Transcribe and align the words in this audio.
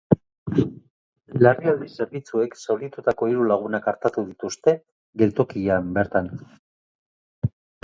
Larrialdi 1.47 1.89
zerbitzuek 1.97 2.55
zauritutako 2.63 3.29
hiru 3.33 3.45
lagunak 3.53 3.91
artatu 3.93 4.25
dituzte, 4.31 4.75
geltokian 5.25 5.95
bertan. 6.01 6.35